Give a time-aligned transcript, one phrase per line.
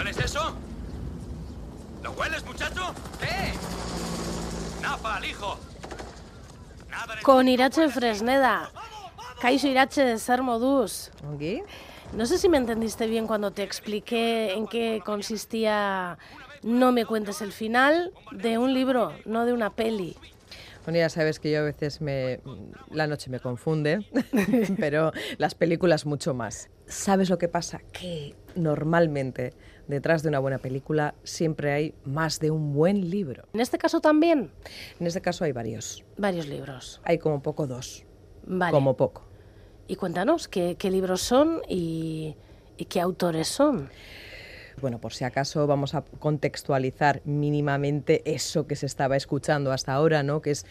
[0.00, 0.56] ¿Hueles eso?
[2.02, 2.94] ¿Lo hueles, muchacho?
[3.20, 3.52] ¡Eh!
[4.80, 5.58] ¡Napal, hijo!
[6.88, 8.70] Nada de- Con Irache Fresneda.
[9.42, 11.10] Kaixo Irache, zer moduz.
[11.28, 11.62] ¿Ongi?
[12.14, 16.16] No sé si me entendiste bien cuando te expliqué en qué consistía
[16.62, 20.16] No me cuentes el final de un libro, no de una peli.
[20.84, 22.40] Bueno, ya sabes que yo a veces me,
[22.90, 24.06] la noche me confunde,
[24.78, 26.70] pero las películas mucho más.
[26.86, 27.80] ¿Sabes lo que pasa?
[27.92, 29.52] Que normalmente
[29.88, 33.44] detrás de una buena película siempre hay más de un buen libro.
[33.52, 34.50] En este caso también,
[34.98, 36.04] En este caso hay varios.
[36.16, 37.00] varios libros.
[37.04, 38.04] Hay como poco dos.
[38.46, 38.72] Vale.
[38.72, 39.26] Como poco.
[39.86, 42.36] Y cuéntanos qué, qué libros son y,
[42.76, 43.90] y qué autores son.
[44.80, 50.22] Bueno, por si acaso vamos a contextualizar mínimamente eso que se estaba escuchando hasta ahora,
[50.22, 50.40] ¿no?
[50.40, 50.66] Que es,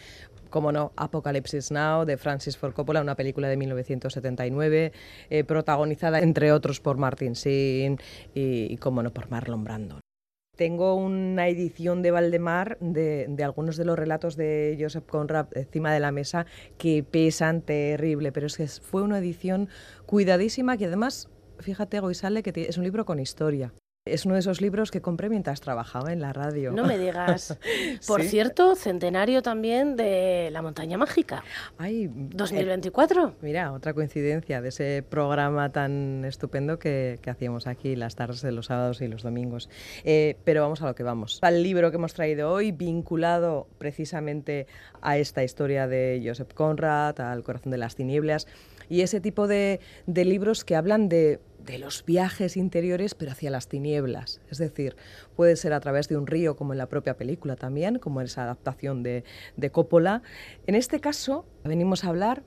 [0.50, 4.92] como no, Apocalypse Now de Francis Ford Coppola, una película de 1979,
[5.30, 7.98] eh, protagonizada entre otros por Martin Sheen
[8.34, 10.00] y, como no, por Marlon Brando.
[10.56, 15.94] Tengo una edición de Valdemar de, de, algunos de los relatos de Joseph Conrad encima
[15.94, 16.44] de la mesa
[16.76, 19.70] que pesan terrible, pero es que fue una edición
[20.04, 23.72] cuidadísima que además, fíjate, Goisale, que es un libro con historia.
[24.06, 26.72] Es uno de esos libros que compré mientras trabajaba en la radio.
[26.72, 27.58] No me digas.
[28.06, 28.28] Por Sí.
[28.28, 31.44] cierto, centenario también de La Montaña Mágica.
[31.76, 33.28] Ay, 2024.
[33.28, 38.40] eh, mira, otra coincidencia de ese programa tan estupendo que, que hacíamos aquí las tardes
[38.40, 39.68] de los sábados y los domingos.
[40.04, 41.38] Eh, pero vamos a lo que vamos.
[41.42, 44.66] Al libro que hemos traído hoy, vinculado precisamente
[45.02, 48.46] a esta historia de Joseph Conrad, al corazón de las tinieblas,
[48.90, 53.68] y ese tipo de, libros que hablan de, de, los viajes interiores, pero hacia las
[53.68, 54.40] tinieblas.
[54.50, 54.96] Es decir,
[55.36, 58.26] puede ser a través de un río, como en la propia película también, como en
[58.26, 59.22] esa adaptación de,
[59.56, 60.22] de Coppola.
[60.66, 62.42] En este caso, venimos a hablar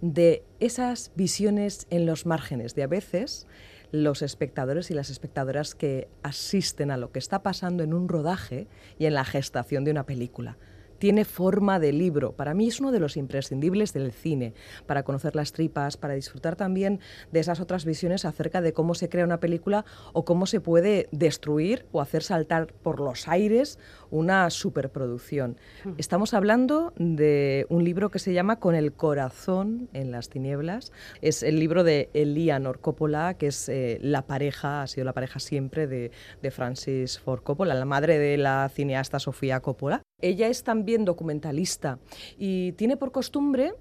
[0.00, 3.46] de esas visiones en los márgenes, de a veces
[3.92, 8.66] los espectadores y las espectadoras que asisten a lo que está pasando en un rodaje
[8.98, 10.58] y en la gestación de una película
[10.98, 12.32] tiene forma de libro.
[12.32, 14.54] Para mí es uno de los imprescindibles del cine,
[14.86, 17.00] para conocer las tripas, para disfrutar también
[17.32, 21.08] de esas otras visiones acerca de cómo se crea una película o cómo se puede
[21.12, 23.78] destruir o hacer saltar por los aires
[24.10, 25.56] una superproducción.
[25.98, 30.92] Estamos hablando de un libro que se llama Con el corazón en las tinieblas.
[31.20, 35.38] Es el libro de Eleanor Coppola, que es eh, la pareja, ha sido la pareja
[35.38, 36.10] siempre de,
[36.42, 40.02] de Francis Ford Coppola, la madre de la cineasta Sofía Coppola.
[40.22, 41.98] Ella es también documentalista
[42.38, 43.74] y tiene por costumbre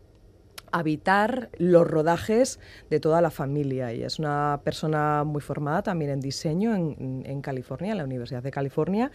[0.70, 2.60] habitar los rodajes
[2.90, 3.94] de toda la familia.
[3.94, 8.44] Ella es una persona muy formada también en diseño en, en, California, en la Universidad
[8.44, 9.14] de California,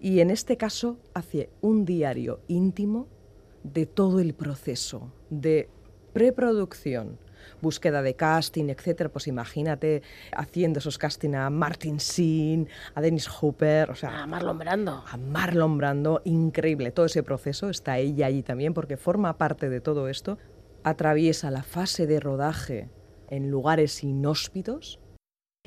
[0.00, 3.06] y en este caso hace un diario íntimo
[3.64, 5.68] de todo el proceso de
[6.14, 7.18] preproducción,
[7.60, 13.90] búsqueda de casting, etcétera, pues imagínate haciendo esos casting a Martin Sheen, a Dennis Hooper,
[13.90, 15.04] o sea, a Marlon Brando.
[15.10, 16.90] A Marlon Brando, increíble.
[16.90, 20.38] Todo ese proceso está ella allí también porque forma parte de todo esto.
[20.84, 22.88] Atraviesa la fase de rodaje
[23.28, 25.00] en lugares inhóspitos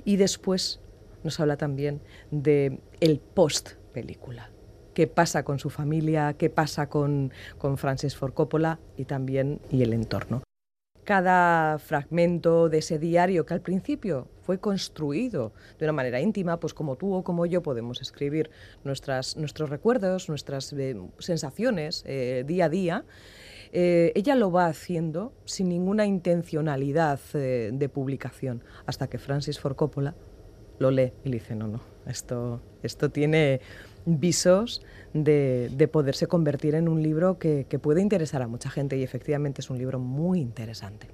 [0.03, 0.79] y después
[1.23, 4.51] nos habla también de el post película.
[4.93, 9.81] Qué pasa con su familia, qué pasa con, con Francis Ford Coppola y también y
[9.81, 10.43] el entorno
[11.05, 16.73] cada fragmento de ese diario que al principio fue construido de una manera íntima, pues
[16.73, 18.49] como tú o como yo podemos escribir
[18.83, 23.05] nuestras, nuestros recuerdos, nuestras eh, sensaciones eh, día a día,
[23.71, 30.15] eh, ella lo va haciendo sin ninguna intencionalidad de publicación, hasta que Francis Ford Coppola
[30.79, 33.61] lo lee y le dice, no, no, esto, esto tiene
[34.05, 34.81] visos
[35.13, 39.03] de, de, poderse convertir en un libro que, que, puede interesar a mucha gente y
[39.03, 41.07] efectivamente es un libro muy interesante.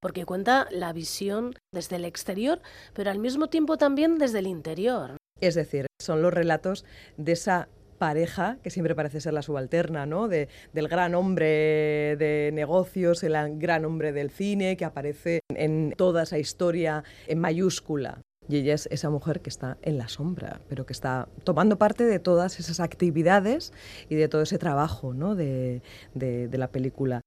[0.00, 2.60] Porque cuenta la visión desde el exterior,
[2.92, 5.16] pero al mismo tiempo también desde el interior.
[5.40, 6.84] Es decir, son los relatos
[7.16, 10.26] de esa pareja, que siempre parece ser la subalterna, ¿no?
[10.26, 16.24] De, del gran hombre de negocios, el gran hombre del cine, que aparece en toda
[16.24, 18.20] esa historia en mayúscula.
[18.52, 22.04] Y ella es esa mujer que está en la sombra, pero que está tomando parte
[22.04, 23.72] de todas esas actividades
[24.10, 25.34] y de todo ese trabajo ¿no?
[25.34, 25.80] de,
[26.12, 27.22] de, de la película.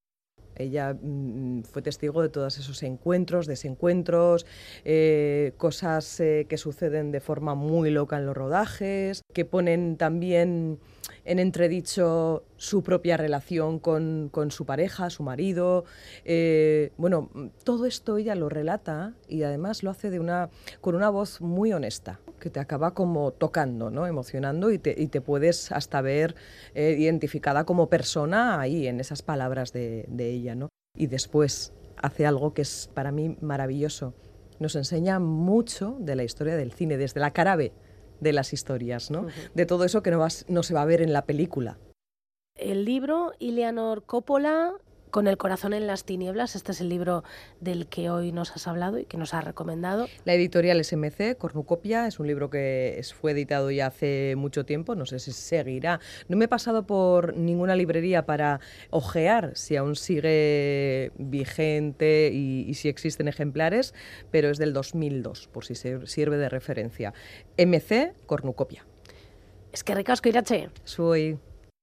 [0.55, 4.45] Ella mmm, fue testigo de todos esos encuentros, desencuentros,
[4.83, 10.79] eh, cosas eh, que suceden de forma muy loca en los rodajes, que ponen también
[11.23, 15.85] en entredicho su propia relación con, con su pareja, su marido.
[16.23, 17.29] Eh, bueno,
[17.63, 20.49] todo esto ella lo relata y además lo hace de una,
[20.81, 24.05] con una voz muy honesta, que te acaba como tocando, ¿no?
[24.05, 26.35] emocionando y te, y te puedes hasta ver
[26.75, 30.53] eh, identificada como persona ahí en esas palabras de, de ella.
[30.53, 30.69] ¿no?
[30.95, 34.13] Y después hace algo que es para mí maravilloso.
[34.59, 37.71] Nos enseña mucho de la historia del cine, desde la cara B
[38.19, 39.25] de las historias, ¿no?
[39.55, 41.79] De todo eso que no, no se va a ver en la película.
[42.53, 44.71] El libro, Ileanor Coppola,
[45.15, 46.57] con el corazón en las tinieblas.
[46.57, 47.23] Este es el libro
[47.61, 50.09] del que hoy nos has hablado y que nos has recomendado.
[50.25, 55.05] La editorial SMC, Cornucopia, es un libro que fue editado ya hace mucho tiempo, no
[55.05, 56.01] sé si seguirá.
[56.27, 58.59] No me he pasado por ninguna librería para
[58.89, 63.93] ojear si aún sigue vigente y, si existen ejemplares,
[64.31, 67.13] pero es del 2002, por si sirve de referencia.
[67.57, 68.85] MC, Cornucopia.
[69.71, 70.71] Es que ricasco, Irache.
[70.83, 71.39] Soy.